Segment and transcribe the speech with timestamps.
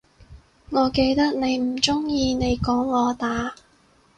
[0.71, 3.53] 我記得你唔鍾意你講我打